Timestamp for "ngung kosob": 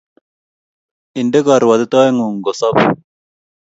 2.13-2.75